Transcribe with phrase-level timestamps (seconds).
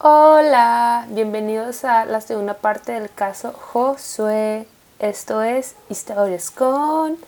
[0.00, 4.68] Hola, bienvenidos a la segunda parte del caso Josué.
[5.00, 7.18] Esto es Historias con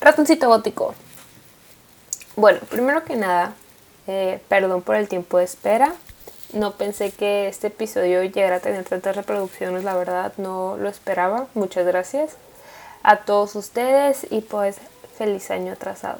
[0.00, 0.96] Ratoncito Gótico.
[2.34, 3.54] Bueno, primero que nada,
[4.08, 5.94] eh, perdón por el tiempo de espera.
[6.52, 11.46] No pensé que este episodio llegara a tener tantas reproducciones, la verdad no lo esperaba.
[11.54, 12.32] Muchas gracias
[13.04, 14.78] a todos ustedes y pues
[15.16, 16.18] feliz año atrasado.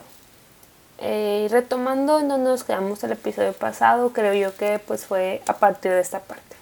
[1.00, 5.92] Eh, retomando donde nos quedamos el episodio pasado, creo yo que pues fue a partir
[5.92, 6.56] de esta parte.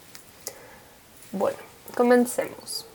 [1.31, 1.57] Bueno,
[1.95, 2.85] comencemos.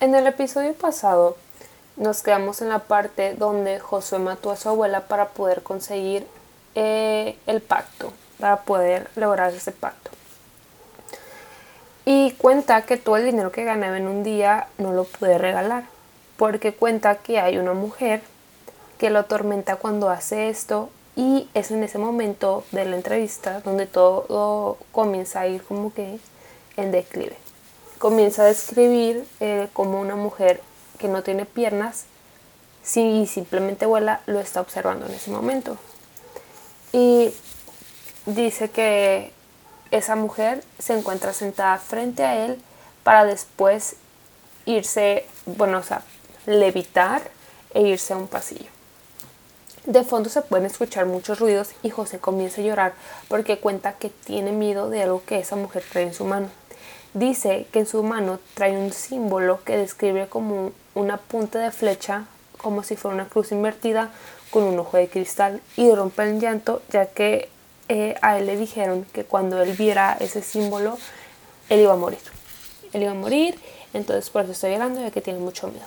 [0.00, 1.36] En el episodio pasado
[1.96, 6.26] nos quedamos en la parte donde Josué mató a su abuela para poder conseguir
[6.74, 10.01] eh, el pacto, para poder lograr ese pacto.
[12.04, 15.84] Y cuenta que todo el dinero que ganaba en un día no lo puede regalar,
[16.36, 18.22] porque cuenta que hay una mujer
[18.98, 23.86] que lo atormenta cuando hace esto y es en ese momento de la entrevista donde
[23.86, 26.18] todo comienza a ir como que
[26.76, 27.36] en declive
[28.02, 30.60] comienza a describir eh, como una mujer
[30.98, 32.06] que no tiene piernas
[32.82, 35.76] si simplemente vuela lo está observando en ese momento.
[36.92, 37.32] Y
[38.26, 39.32] dice que
[39.92, 42.58] esa mujer se encuentra sentada frente a él
[43.04, 43.96] para después
[44.64, 46.02] irse, bueno, o sea,
[46.46, 47.22] levitar
[47.74, 48.70] e irse a un pasillo.
[49.84, 52.94] De fondo se pueden escuchar muchos ruidos y José comienza a llorar
[53.28, 56.48] porque cuenta que tiene miedo de algo que esa mujer trae en su mano.
[57.14, 62.24] Dice que en su mano trae un símbolo que describe como una punta de flecha,
[62.56, 64.10] como si fuera una cruz invertida
[64.50, 67.50] con un ojo de cristal y rompe el llanto ya que
[67.88, 70.98] eh, a él le dijeron que cuando él viera ese símbolo,
[71.68, 72.20] él iba a morir.
[72.92, 73.58] Él iba a morir,
[73.92, 75.86] entonces por eso estoy llorando ya que tiene mucho miedo.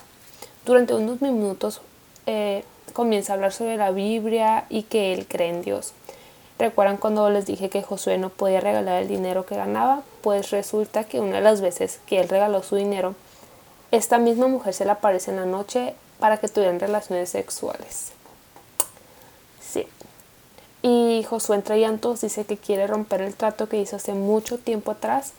[0.64, 1.80] Durante unos minutos
[2.26, 5.92] eh, comienza a hablar sobre la Biblia y que él cree en Dios.
[6.58, 10.02] ¿Recuerdan cuando les dije que Josué no podía regalar el dinero que ganaba?
[10.22, 13.14] Pues resulta que una de las veces que él regaló su dinero,
[13.90, 18.12] esta misma mujer se le aparece en la noche para que tuvieran relaciones sexuales.
[19.60, 19.86] Sí.
[20.88, 24.92] Y Josué entre llantos dice que quiere romper el trato que hizo hace mucho tiempo
[24.92, 25.32] atrás,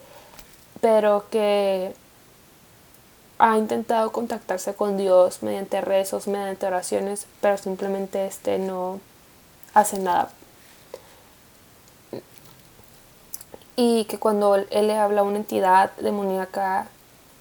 [0.82, 1.94] pero que
[3.38, 9.00] ha intentado contactarse con Dios mediante rezos, mediante oraciones, pero simplemente este no
[9.74, 10.32] hace nada.
[13.78, 16.90] Y que cuando él le habla a una entidad demoníaca,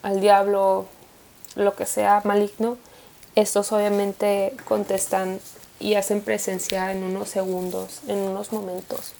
[0.05, 0.87] al diablo,
[1.57, 2.77] lo que sea maligno,
[3.35, 5.41] estos obviamente contestan
[5.81, 9.15] y hacen presencia en unos segundos, en unos momentos.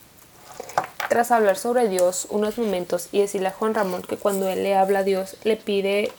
[1.09, 4.75] Tras hablar sobre Dios unos momentos y decirle a Juan Ramón que cuando él le
[4.75, 6.11] habla a Dios le pide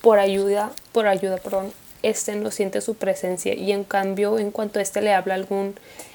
[0.00, 1.72] por ayuda, por ayuda, perdón,
[2.02, 5.74] este no siente su presencia y en cambio en cuanto este le habla a algún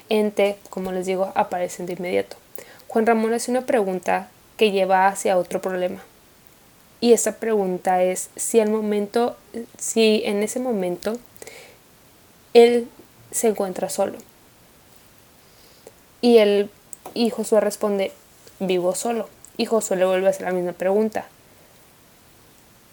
[0.09, 2.36] ente, como les digo, aparecen de inmediato.
[2.88, 6.01] Juan Ramón hace una pregunta que lleva hacia otro problema.
[7.01, 9.38] Y esa pregunta es si al momento,
[9.78, 11.18] si en ese momento
[12.53, 12.90] él
[13.32, 14.18] se encuentra solo.
[16.22, 16.70] Y él
[17.14, 18.12] y Josué responde,
[18.60, 19.30] vivo solo.
[19.58, 21.26] Y Josué le vuelve a hacer la misma pregunta,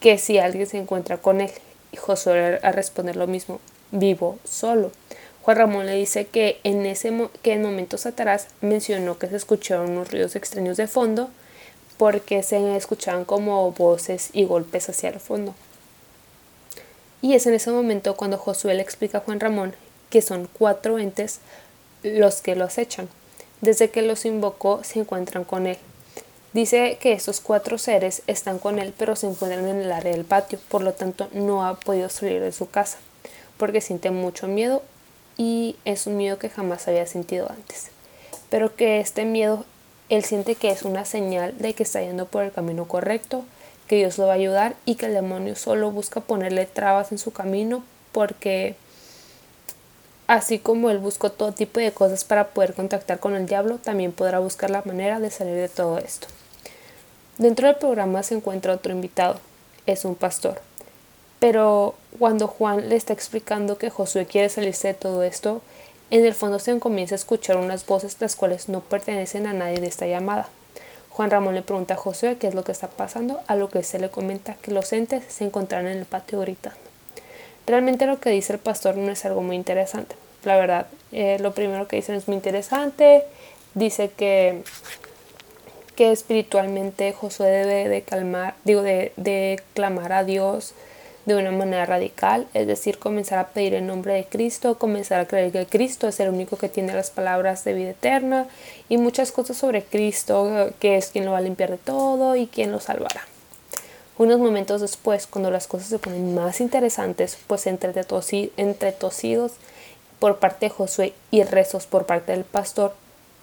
[0.00, 1.50] que si alguien se encuentra con él.
[1.92, 3.60] Y Josué a responder lo mismo,
[3.90, 4.90] vivo solo.
[5.42, 9.90] Juan Ramón le dice que en, ese, que en momentos atrás mencionó que se escucharon
[9.90, 11.30] unos ruidos extraños de fondo
[11.98, 15.54] porque se escuchaban como voces y golpes hacia el fondo.
[17.22, 19.74] Y es en ese momento cuando Josué le explica a Juan Ramón
[20.10, 21.40] que son cuatro entes
[22.02, 23.08] los que lo acechan.
[23.60, 25.78] Desde que los invocó se encuentran con él.
[26.52, 30.24] Dice que estos cuatro seres están con él pero se encuentran en el área del
[30.24, 32.98] patio, por lo tanto no ha podido salir de su casa,
[33.56, 34.82] porque siente mucho miedo
[35.36, 37.88] y es un miedo que jamás había sentido antes.
[38.48, 39.66] Pero que este miedo
[40.08, 43.44] él siente que es una señal de que está yendo por el camino correcto,
[43.88, 47.18] que Dios lo va a ayudar y que el demonio solo busca ponerle trabas en
[47.18, 48.76] su camino porque
[50.26, 54.12] así como él buscó todo tipo de cosas para poder contactar con el diablo, también
[54.12, 56.28] podrá buscar la manera de salir de todo esto.
[57.38, 59.38] Dentro del programa se encuentra otro invitado,
[59.86, 60.60] es un pastor.
[61.38, 65.60] Pero cuando Juan le está explicando que Josué quiere salirse de todo esto,
[66.10, 69.80] en el fondo se comienza a escuchar unas voces las cuales no pertenecen a nadie
[69.80, 70.48] de esta llamada.
[71.10, 73.82] Juan Ramón le pregunta a Josué qué es lo que está pasando, a lo que
[73.82, 76.85] se le comenta que los entes se encontraron en el patio gritando.
[77.66, 80.14] Realmente lo que dice el pastor no es algo muy interesante.
[80.44, 83.24] La verdad, eh, lo primero que dice es muy interesante.
[83.74, 84.62] Dice que,
[85.96, 90.74] que espiritualmente Josué debe de calmar, digo, de, de clamar a Dios
[91.26, 95.26] de una manera radical, es decir, comenzar a pedir en nombre de Cristo, comenzar a
[95.26, 98.46] creer que Cristo es el único que tiene las palabras de vida eterna
[98.88, 102.46] y muchas cosas sobre Cristo, que es quien lo va a limpiar de todo y
[102.46, 103.22] quien lo salvará.
[104.18, 108.02] Unos momentos después, cuando las cosas se ponen más interesantes, pues entre,
[108.92, 109.52] tosidos
[110.18, 112.94] por parte de Josué y rezos por parte del pastor,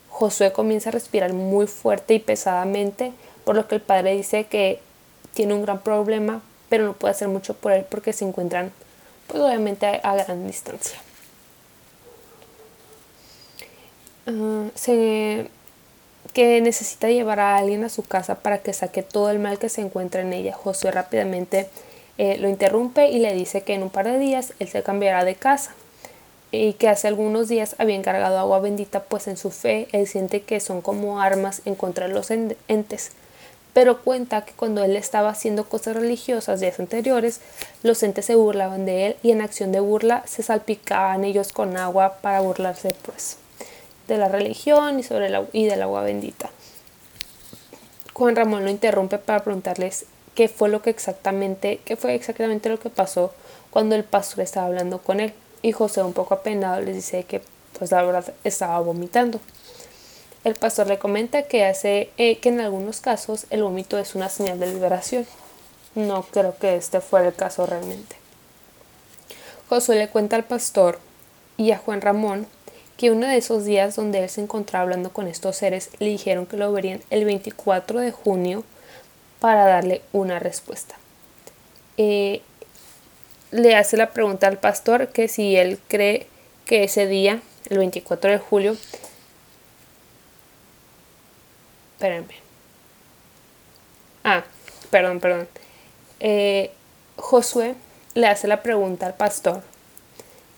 [0.10, 4.80] Josué comienza a respirar muy fuerte y pesadamente, por lo que el padre dice que
[5.34, 6.42] tiene un gran problema
[6.74, 8.72] pero no puede hacer mucho por él porque se encuentran,
[9.28, 10.98] pues obviamente a, gran distancia.
[14.26, 15.52] Ah, se,
[16.34, 19.70] que necesita llevar a alguien a su casa para que saque todo el mal que
[19.70, 20.54] se encuentra en ella.
[20.54, 21.70] Josué rápidamente
[22.18, 25.26] eh, lo interrumpe y le dice que en un par de días él se cambiará
[25.26, 25.74] de casa
[26.52, 30.44] y que hace algunos días había encargado agua bendita pues en su fe él siente
[30.44, 33.12] que son como armas en contra de los entes
[33.74, 37.42] pero cuenta que cuando él estaba haciendo cosas religiosas días anteriores,
[37.82, 41.76] los entes se burlaban de él y en acción de burla se salpicaban ellos con
[41.76, 43.38] agua para burlarse pues
[44.08, 46.50] de la religión y, sobre la, y del agua bendita.
[48.14, 50.06] Juan Ramón lo interrumpe para preguntarles
[50.36, 53.34] qué fue lo que exactamente, qué fue exactamente lo que pasó
[53.70, 55.34] cuando el pastor estaba hablando con él.
[55.62, 57.42] Y José, un poco apenado, les dice que
[57.78, 59.40] pues la verdad estaba vomitando.
[60.44, 64.30] El pastor le comenta que hace eh, que en algunos casos el vómito es una
[64.30, 65.26] señal de liberación.
[65.96, 68.18] No creo que este fuera el caso realmente.
[69.70, 71.00] Josué le cuenta al pastor
[71.56, 72.46] y a Juan Ramón
[73.04, 76.46] que uno de esos días donde él se encontraba hablando con estos seres le dijeron
[76.46, 78.64] que lo verían el 24 de junio
[79.42, 80.96] para darle una respuesta.
[81.98, 82.42] Eh,
[83.52, 86.28] le hace la pregunta al pastor que si él cree
[86.66, 88.78] que ese día, el 24 de julio,
[91.96, 92.36] espérenme.
[94.24, 94.46] Ah,
[94.90, 95.50] perdón, perdón.
[96.22, 96.72] Eh,
[97.18, 97.76] Josué
[98.14, 99.62] le hace la pregunta al pastor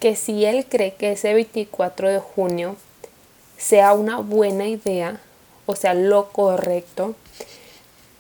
[0.05, 2.75] que si él cree que ese 24 de junio
[3.57, 5.19] sea una buena idea,
[5.65, 7.15] o sea, lo correcto,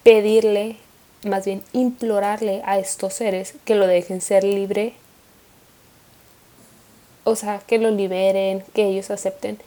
[0.01, 0.77] pedirle,
[1.27, 4.93] más bien implorarle a estos seres que lo dejen ser libre,
[7.23, 9.59] o sea, que lo liberen, que ellos acepten.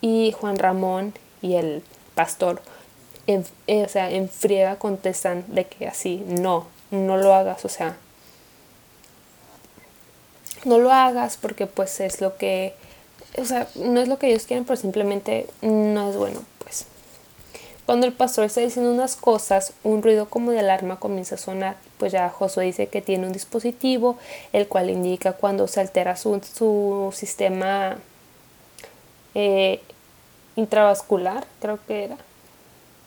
[0.00, 1.84] Y Juan Ramón y el
[2.16, 2.62] pastor
[3.28, 7.68] en, eh, o sea, en friega contestan de que así, no, no lo hagas, o
[7.68, 7.96] sea,
[10.64, 12.74] no lo hagas porque pues es lo que,
[13.38, 16.86] o sea, no es lo que ellos quieren, pero simplemente no es bueno, pues.
[17.86, 21.76] Cuando el pastor está diciendo unas cosas, un ruido como de alarma comienza a sonar,
[21.98, 24.16] pues ya Josué dice que tiene un dispositivo,
[24.52, 27.98] el cual indica cuando se altera su, su sistema
[29.34, 29.82] eh,
[30.56, 32.16] intravascular, creo que era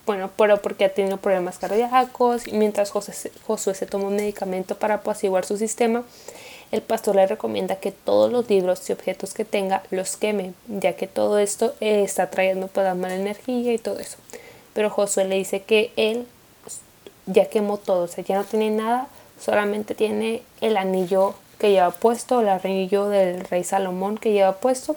[0.08, 4.96] bueno, pero porque ha tenido problemas cardíacos y mientras Josué se toma un medicamento para
[4.96, 6.04] apaciguar su sistema,
[6.72, 10.94] el pastor le recomienda que todos los libros y objetos que tenga los queme, ya
[10.94, 14.18] que todo esto está trayendo pues, mala energía y todo eso.
[14.74, 16.28] Pero Josué le dice que él
[17.26, 19.08] ya quemó todo, o sea, ya no tiene nada,
[19.40, 24.96] solamente tiene el anillo que lleva puesto, el anillo del rey Salomón que lleva puesto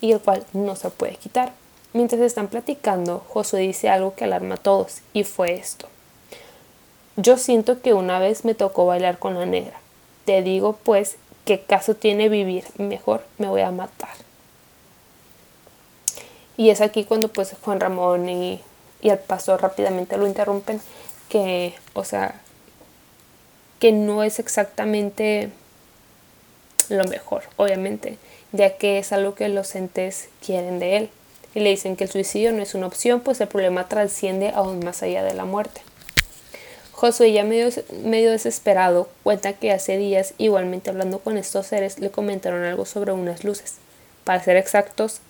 [0.00, 1.52] y el cual no se puede quitar.
[1.92, 5.88] Mientras están platicando, Josué dice algo que alarma a todos, y fue esto.
[7.16, 9.80] Yo siento que una vez me tocó bailar con la negra.
[10.26, 12.64] Te digo, pues, ¿qué caso tiene vivir?
[12.76, 14.14] Mejor me voy a matar.
[16.58, 18.60] Y es aquí cuando pues Juan Ramón y,
[19.00, 20.80] y el pastor rápidamente lo interrumpen,
[21.28, 22.40] que, o sea,
[23.78, 25.50] que no es exactamente
[26.88, 28.18] lo mejor, obviamente,
[28.52, 31.10] ya que es algo que los entes quieren de él
[31.54, 34.84] y le dicen que el suicidio no es una opción, pues el problema trasciende aún
[34.84, 35.80] más allá de la muerte.
[36.96, 42.64] Josué, ya medio, desesperado, cuenta que hace días, igualmente hablando con estos seres, le comentaron
[42.64, 43.74] algo sobre unas luces.
[44.24, 45.20] Para ser exactos,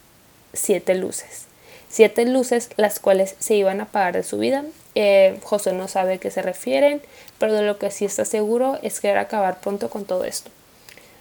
[0.53, 1.47] siete luces.
[1.89, 4.65] Siete luces las cuales se iban a apagar de su vida.
[4.95, 7.03] Eh, Josué no sabe a qué se refieren,
[7.39, 10.53] pero de lo que sí está seguro es que era acabar pronto con todo esto.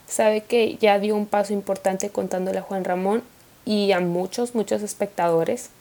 [0.07, 3.23] Sabe que ya dio un paso importante contándole a Juan Ramón
[3.65, 5.71] y a muchos, muchos espectadores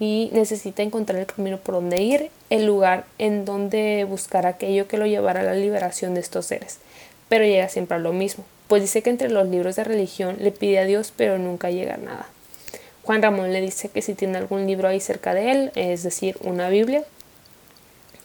[0.00, 4.96] y necesita encontrar el camino por donde ir, el lugar en donde buscar aquello que
[4.96, 6.78] lo llevará a la liberación de estos seres.
[7.28, 10.52] Pero llega siempre a lo mismo, pues dice que entre los libros de religión le
[10.52, 12.26] pide a Dios, pero nunca llega a nada.
[13.02, 16.38] Juan Ramón le dice que si tiene algún libro ahí cerca de él, es decir,
[16.42, 17.04] una Biblia,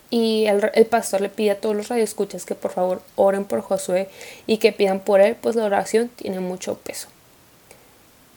[0.09, 3.61] y el, el, pastor le pide a todos los radioescuchas que por favor oren por
[3.61, 4.07] Josué
[4.47, 7.09] y que pidan por él, pues la oración tiene mucho peso.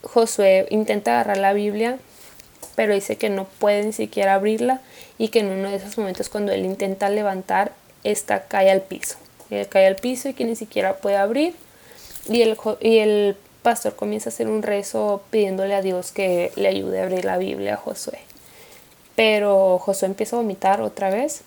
[0.02, 1.98] Josué intenta agarrar la Biblia,
[2.78, 4.80] pero dice que no puede ni siquiera abrirla
[5.18, 7.72] y que en uno de esos momentos cuando él intenta levantar,
[8.04, 9.16] esta cae al piso.
[9.50, 11.56] eh, cae al piso y que ni siquiera puede abrir.
[12.28, 16.68] Y el, y el pastor comienza a hacer un rezo pidiéndole a Dios que le
[16.68, 18.20] ayude a abrir la Biblia a Josué.
[19.16, 21.40] Pero Josué empieza a vomitar otra vez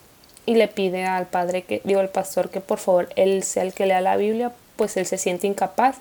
[0.46, 3.72] y le pide al padre que, digo, al pastor que por favor él sea el
[3.72, 5.96] que lea la Biblia, pues él se siente incapaz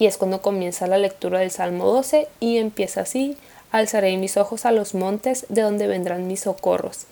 [0.00, 3.36] y es cuando comienza la lectura del Salmo 12 y empieza así,
[3.72, 7.06] alzaré mis ojos a los montes de donde vendrán mis socorros.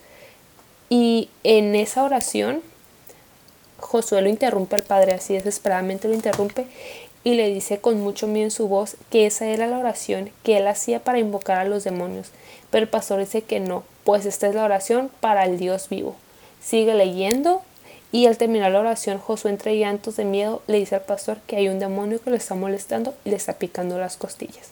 [0.89, 2.61] Y en esa oración
[3.79, 6.67] Josué lo interrumpe al padre así desesperadamente lo interrumpe
[7.23, 10.57] y le dice con mucho miedo en su voz que esa era la oración que
[10.57, 12.29] él hacía para invocar a los demonios.
[12.69, 16.15] Pero el pastor dice que no, pues esta es la oración para el Dios vivo.
[16.61, 17.61] Sigue leyendo
[18.11, 21.57] y al terminar la oración Josué entre llantos de miedo le dice al pastor que
[21.57, 24.71] hay un demonio que lo está molestando y le está picando las costillas.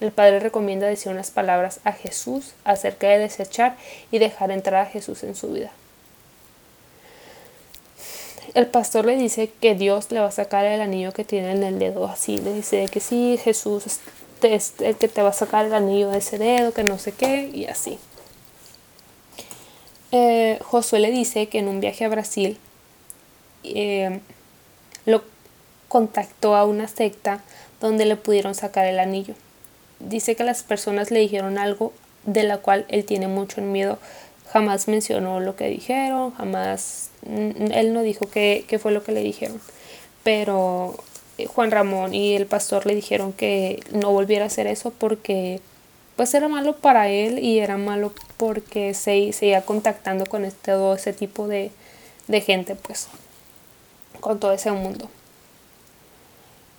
[0.00, 3.76] El padre recomienda decir unas palabras a Jesús acerca de desechar
[4.10, 5.70] y dejar entrar a Jesús en su vida.
[8.54, 11.62] El pastor le dice que Dios le va a sacar el anillo que tiene en
[11.62, 13.84] el dedo, así le dice que sí, Jesús
[14.42, 17.12] es el que te va a sacar el anillo de ese dedo, que no sé
[17.12, 17.98] qué, y así.
[20.12, 22.58] Eh, Josué le dice que en un viaje a Brasil
[23.62, 24.20] eh,
[25.04, 25.22] lo
[25.88, 27.40] contactó a una secta
[27.80, 29.34] donde le pudieron sacar el anillo.
[30.00, 31.92] Dice que las personas le dijeron algo
[32.24, 33.98] de la cual él tiene mucho miedo.
[34.52, 39.12] Jamás mencionó lo que dijeron, jamás, mm, él no dijo qué, qué fue lo que
[39.12, 39.60] le dijeron.
[40.24, 40.96] Pero
[41.38, 45.60] eh, Juan Ramón y el pastor le dijeron que no volviera a hacer eso porque
[46.16, 50.94] pues era malo para él y era malo porque se seguía contactando con este, todo
[50.94, 51.70] ese tipo de,
[52.28, 53.08] de gente, pues,
[54.20, 55.08] con todo ese mundo.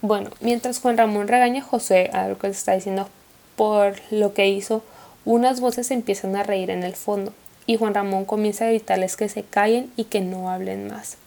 [0.01, 3.07] Bueno, mientras Juan Ramón regaña a José a lo que se está diciendo
[3.55, 4.83] por lo que hizo,
[5.25, 7.33] unas voces empiezan a reír en el fondo
[7.67, 11.17] y Juan Ramón comienza a gritarles que se callen y que no hablen más.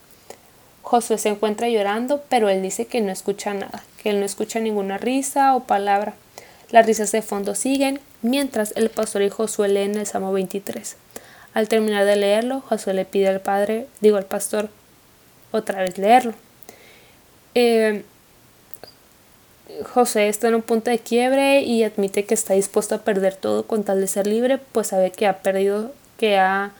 [0.81, 4.59] Josué se encuentra llorando, pero él dice que no escucha nada, que él no escucha
[4.59, 6.13] ninguna risa o palabra.
[6.69, 10.97] Las risas de fondo siguen mientras el pastor y Josué leen el Salmo 23.
[11.53, 14.69] Al terminar de leerlo, Josué le pide al padre, digo al pastor,
[15.51, 16.33] otra vez leerlo.
[17.55, 18.03] Eh,
[19.83, 23.65] José está en un punto de quiebre y admite que está dispuesto a perder todo
[23.65, 26.71] con tal de ser libre, pues sabe que ha perdido, que ha,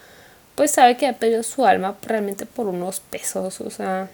[0.54, 4.08] pues sabe que ha perdido su alma realmente por unos pesos, o sea,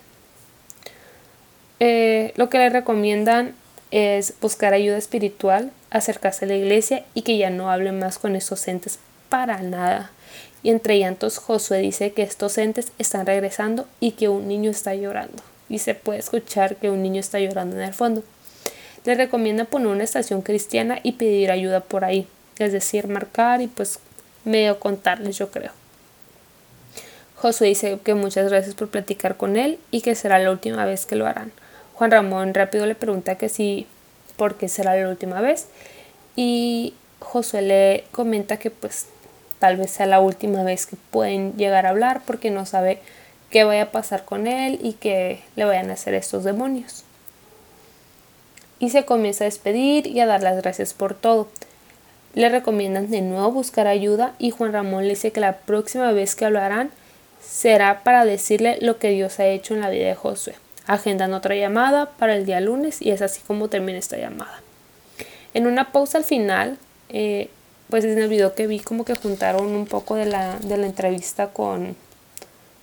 [1.81, 3.55] eh, lo que le recomiendan
[3.91, 8.37] es buscar ayuda espiritual, acercarse a la iglesia y que ya no hable más con
[8.37, 8.99] esos entes
[9.29, 10.13] para nada.
[10.63, 14.95] Y entre llantos Josué dice que estos entes están regresando y que un niño está
[14.95, 15.43] llorando.
[15.69, 18.23] Y se puede escuchar que un niño está llorando en el fondo.
[19.05, 22.27] Le recomienda poner una estación cristiana y pedir ayuda por ahí.
[22.59, 23.99] Es decir, marcar y pues
[24.45, 25.73] medio contarles yo creo.
[27.37, 31.07] Josué dice que muchas gracias por platicar con él y que será la última vez
[31.07, 31.51] que lo harán.
[31.95, 33.87] Juan Ramón rápido le pregunta que si,
[34.37, 35.67] por qué será la última vez.
[36.37, 39.07] Y Josué le comenta que pues
[39.59, 43.01] tal vez sea la última vez que pueden llegar a hablar porque no sabe
[43.51, 47.05] qué vaya a pasar con él y que le vayan a hacer estos demonios.
[48.83, 51.49] Y se comienza a despedir y a dar las gracias por todo.
[52.35, 56.35] Le recomiendan de nuevo buscar ayuda y Juan Ramón le dice que la próxima vez
[56.35, 56.91] que hablarán
[57.41, 60.55] será para decirle lo que Dios ha hecho en la vida de Josué
[60.87, 64.63] agendan otra llamada para el día lunes y es así como termina esta llamada.
[65.55, 67.49] En una pausa al final, eh,
[67.91, 70.87] pues en el video que vi como que juntaron un poco de la, de la
[70.87, 71.95] entrevista con,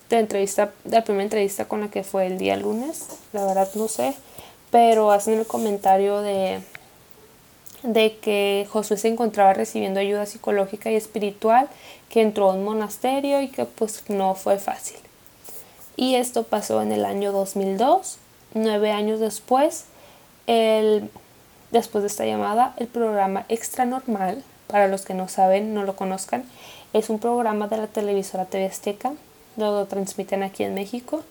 [0.10, 3.70] de entrevista, de la primera entrevista con la que fue el día lunes, la verdad
[3.76, 4.14] no sé,
[4.72, 6.60] pero hacen el comentario de,
[7.84, 11.70] de que Josué se encontraba recibiendo ayuda psicológica y espiritual,
[12.10, 14.98] que entró a un monasterio y que pues no fue fácil.
[15.96, 18.18] Y esto pasó en el año 2002.
[18.54, 19.86] Nueve años después,
[20.48, 21.10] el,
[21.72, 25.96] después de esta llamada, el programa Extra Normal, para los que no saben, no lo
[25.96, 26.46] conozcan,
[26.94, 29.14] es un programa de la televisora TV Azteca,
[29.58, 31.24] lo transmiten aquí en México,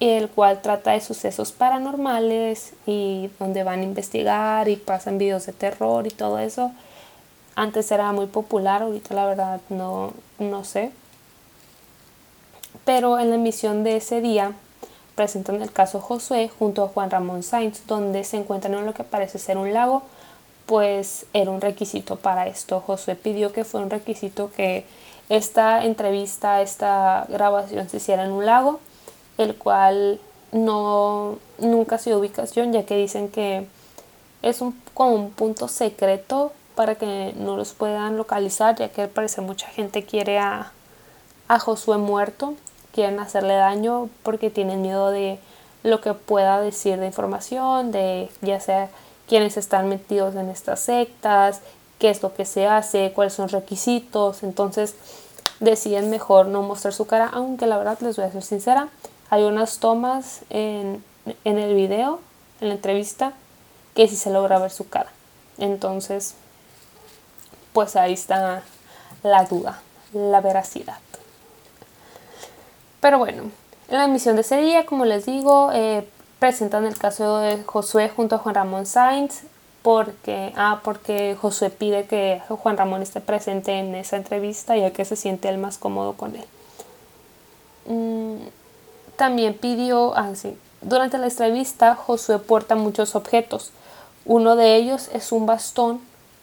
[0.00, 5.52] el cual trata de sucesos paranormales y donde van a investigar y pasan videos de
[5.52, 6.72] terror y todo eso.
[7.56, 10.92] Antes era muy popular, ahorita la verdad no, no sé
[12.88, 14.52] pero en la emisión de ese día
[15.14, 19.04] presentan el caso Josué junto a Juan Ramón Sainz, donde se encuentran en lo que
[19.04, 20.04] parece ser un lago,
[20.64, 22.80] pues era un requisito para esto.
[22.80, 24.86] Josué pidió que fuera un requisito que
[25.28, 28.80] esta entrevista, esta grabación se hiciera en un lago,
[29.38, 30.20] el cual
[30.52, 33.66] no nunca ha sido ubicación, ya que dicen que
[34.42, 39.08] es un, como un punto secreto para que no los puedan localizar, ya que al
[39.08, 40.72] parecer mucha gente quiere a,
[41.48, 42.54] a Josué muerto
[42.98, 45.38] quieren hacerle daño porque tienen miedo de
[45.84, 48.90] lo que pueda decir de información, de ya sea
[49.28, 51.60] quienes están metidos en estas sectas,
[52.00, 54.42] qué es lo que se hace, cuáles son requisitos.
[54.42, 54.96] Entonces
[55.60, 58.88] deciden mejor no mostrar su cara, aunque la verdad les voy a ser sincera,
[59.30, 61.04] hay unas tomas en,
[61.44, 62.20] en el video,
[62.60, 63.32] en la entrevista,
[63.94, 65.10] que sí se logra ver su cara.
[65.58, 66.34] Entonces,
[67.72, 68.62] pues ahí está
[69.22, 69.80] la duda,
[70.12, 70.98] la veracidad.
[73.00, 73.50] Pero bueno,
[73.88, 76.08] en la emisión de ese día, como les digo, eh,
[76.38, 79.42] presentan el caso de Josué junto a Juan Ramón Sainz,
[79.82, 85.04] porque, ah, porque Josué pide que Juan Ramón esté presente en esa entrevista ya que
[85.04, 86.44] se siente el más cómodo con él.
[87.86, 88.48] Mm,
[89.18, 90.32] también pidió, ah,
[90.80, 93.72] durante la entrevista Josué porta muchos objetos.
[94.24, 96.00] Uno de ellos es un bastón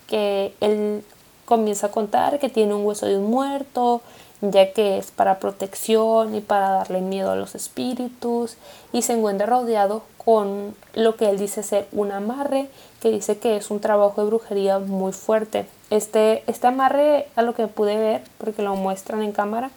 [0.08, 1.04] que él
[1.46, 4.02] comienza a contar que tiene un hueso de un muerto,
[4.42, 8.58] ya que es para protección y para darle miedo a los espíritus,
[8.92, 12.68] y se encuentra rodeado con lo que él dice ser un amarre,
[13.02, 15.66] que dice que es un trabajo de brujería muy fuerte.
[15.92, 19.72] Este, este amarre, a lo que pude ver, porque lo muestran en cámara,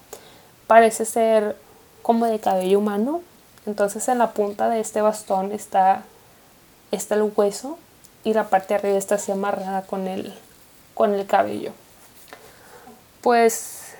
[0.66, 1.54] parece ser
[2.08, 3.20] como de cabello humano.
[3.66, 6.04] Entonces en la punta de este bastón está,
[6.90, 7.78] está el hueso
[8.24, 10.32] y la parte de arriba está así amarrada con el,
[10.94, 11.72] con el cabello.
[13.20, 13.92] Pues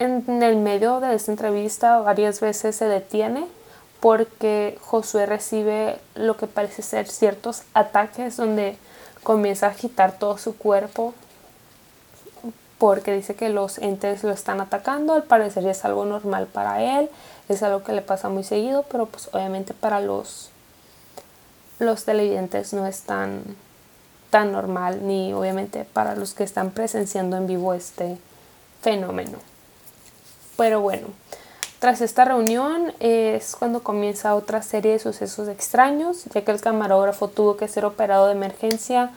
[0.00, 3.46] en el medio de esta entrevista varias veces se detiene
[4.00, 8.76] porque Josué recibe lo que parece ser ciertos ataques donde
[9.22, 11.14] comienza a agitar todo su cuerpo
[12.82, 17.08] porque dice que los entes lo están atacando, al parecer es algo normal para él,
[17.48, 20.50] es algo que le pasa muy seguido, pero pues obviamente para los
[21.78, 23.44] los televidentes no es tan
[24.30, 28.18] tan normal ni obviamente para los que están presenciando en vivo este
[28.80, 29.38] fenómeno.
[30.56, 31.06] Pero bueno,
[31.78, 37.28] tras esta reunión es cuando comienza otra serie de sucesos extraños, ya que el camarógrafo
[37.28, 39.12] tuvo que ser operado de emergencia.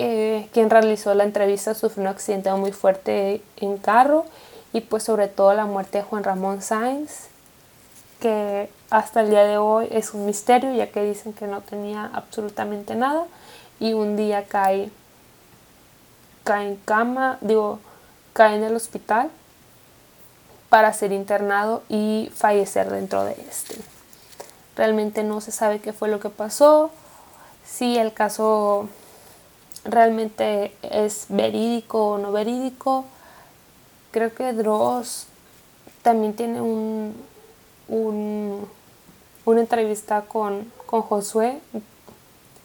[0.00, 4.26] Eh, quien realizó la entrevista sufrió un accidente muy fuerte en carro
[4.72, 7.26] y pues sobre todo la muerte de Juan Ramón Sáenz,
[8.20, 12.08] que hasta el día de hoy es un misterio, ya que dicen que no tenía
[12.12, 13.26] absolutamente nada
[13.80, 14.92] y un día cae,
[16.44, 17.80] cae en cama, digo,
[18.34, 19.30] cae en el hospital
[20.68, 23.74] para ser internado y fallecer dentro de este.
[24.76, 26.92] Realmente no se sabe qué fue lo que pasó,
[27.64, 28.88] si el caso
[29.84, 33.04] realmente es verídico o no verídico.
[34.10, 35.26] Creo que Dross
[36.02, 37.14] también tiene un,
[37.88, 38.68] un
[39.44, 41.58] una entrevista con, con Josué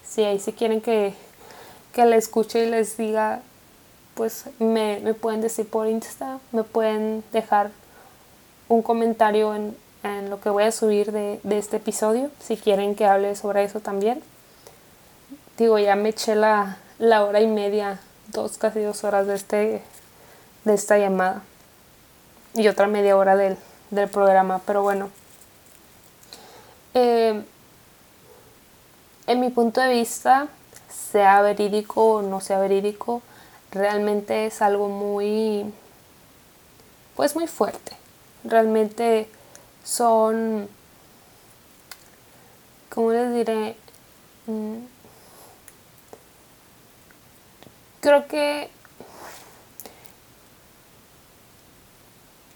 [0.06, 1.14] si ahí si quieren que,
[1.94, 3.42] que la escuche y les diga,
[4.16, 7.72] pues me, me, pueden decir por Insta, me pueden dejar
[8.68, 12.96] un comentario en, en lo que voy a subir de, de, este episodio, si quieren
[12.96, 14.22] que hable sobre eso también.
[15.58, 19.82] Digo, ya me eché la, la hora y media, dos, casi dos horas de, este,
[20.64, 21.44] de esta llamada.
[22.54, 23.58] Y otra media hora del,
[23.90, 25.10] del programa, pero bueno.
[26.94, 27.44] Eh,
[29.26, 30.48] en mi punto de vista,
[30.90, 33.22] sea verídico o no sea verídico,
[33.72, 35.74] realmente es algo muy,
[37.16, 37.94] pues muy fuerte.
[38.44, 39.30] Realmente
[39.84, 40.68] son,
[42.90, 43.76] ¿cómo les diré?
[44.48, 44.93] Mm,
[48.04, 48.70] creo que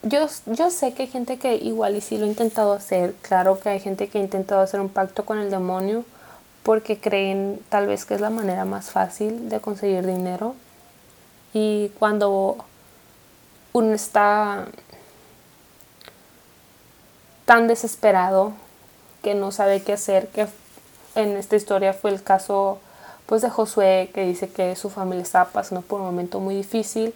[0.04, 3.16] yo, yo sé que hay gente que igual y sí lo ha intentado hacer.
[3.22, 6.04] Claro que hay gente que ha intentado hacer un pacto con el demonio
[6.64, 10.54] porque creen tal vez que es la manera más fácil de conseguir dinero.
[11.54, 12.58] Y cuando
[13.72, 14.68] uno está
[17.46, 18.52] tan desesperado
[19.24, 20.46] que no sabe qué hacer, que
[21.16, 22.82] en esta historia fue el caso
[23.28, 27.14] pues de Josué que dice que su familia estaba pasando por un momento muy difícil,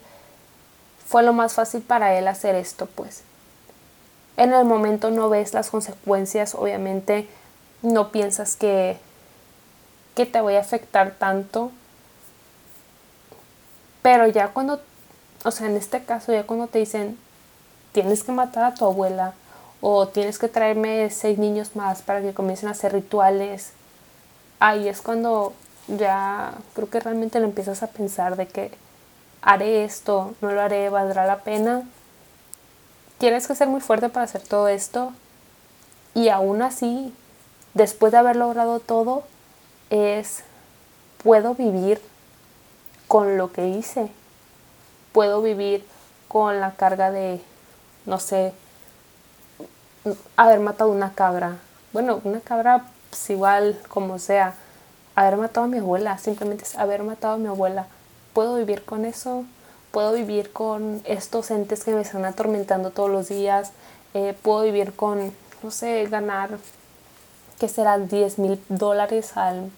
[1.08, 3.24] fue lo más fácil para él hacer esto, pues.
[4.38, 7.28] En el momento no ves las consecuencias, obviamente
[7.82, 8.97] no piensas que
[10.15, 11.71] que te voy a afectar tanto.
[14.02, 14.82] Pero ya cuando,
[15.45, 17.17] o sea, en este caso, ya cuando te dicen,
[17.91, 19.34] tienes que matar a tu abuela
[19.80, 23.71] o tienes que traerme seis niños más para que comiencen a hacer rituales,
[24.60, 25.54] ahí es cuando
[25.88, 28.72] ya creo que realmente lo empiezas a pensar de que
[29.41, 31.84] haré esto, no lo haré, valdrá la pena.
[33.17, 35.13] Tienes que ser muy fuerte para hacer todo esto
[36.13, 37.13] y aún así,
[37.74, 39.24] después de haber logrado todo,
[39.89, 40.44] es,
[41.24, 42.02] puedo vivir
[43.08, 44.12] con lo que hice,
[45.12, 45.86] puedo vivir
[46.28, 47.41] con la carga de,
[48.06, 48.54] no sé,
[50.36, 51.58] haber matado una cabra.
[51.94, 54.56] Bueno, una cabra pues igual como sea.
[55.22, 57.86] Haber matado a mi abuela, simplemente es haber matado a mi abuela.
[58.34, 59.46] ¿Puedo vivir con eso?
[59.92, 63.72] ¿Puedo vivir con estos entes que me están atormentando todos los días?
[64.16, 65.32] Eh, ¿Puedo vivir con,
[65.62, 66.58] no sé, ganar,
[67.60, 69.70] que será 10 mil dólares al,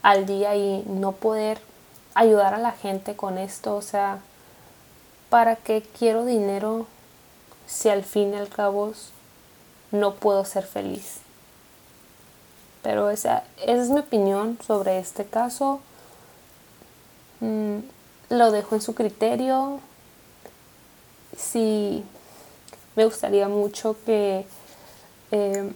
[0.00, 1.60] al día y no poder
[2.14, 3.76] ayudar a la gente con esto?
[3.76, 4.20] O sea,
[5.28, 6.86] ¿para qué quiero dinero
[7.66, 8.94] si al fin y al cabo
[9.90, 11.25] no puedo ser feliz?
[12.86, 15.80] Pero esa, es mi opinión sobre este caso.
[17.40, 17.78] Mm,
[18.30, 19.80] lo dejo en su criterio.
[21.36, 22.04] Si
[22.94, 24.46] me gustaría mucho que
[25.32, 25.72] eh,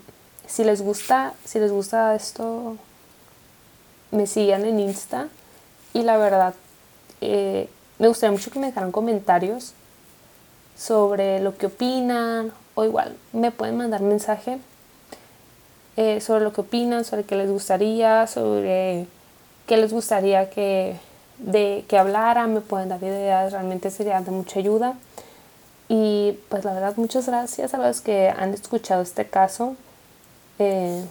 [0.47, 2.77] si les gusta, si les gusta esto,
[4.13, 5.27] me sigan en Insta.
[5.93, 6.55] Y la verdad,
[7.21, 7.69] eh,
[7.99, 9.73] me gustaría mucho que me dejaran comentarios
[10.79, 14.61] sobre lo que opinan o igual me pueden mandar mensaje
[16.03, 19.07] eh, sobre lo que opinan, sobre qué les gustaría, sobre
[19.67, 20.97] qué les gustaría que,
[21.37, 24.95] de, que hablara, me pueden dar ideas, realmente sería de mucha ayuda.
[25.91, 29.77] Y pues la verdad, muchas gracias a los que han escuchado este caso.
[30.59, 31.05] Eh,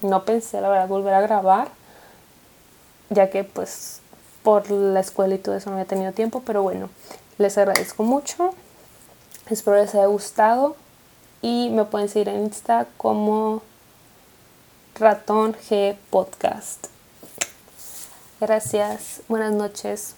[0.00, 1.66] no pensé la verdad volver a grabar,
[3.08, 3.98] ya que pues
[4.44, 6.88] por la escuela y todo eso no había tenido tiempo, pero bueno,
[7.38, 8.54] les agradezco mucho.
[9.48, 10.76] Espero les haya gustado
[11.42, 13.62] y me pueden seguir en Insta como
[15.00, 16.88] Ratón G Podcast.
[18.38, 20.14] Gracias, buenas noches.